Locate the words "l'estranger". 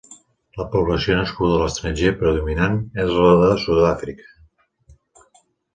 1.63-2.15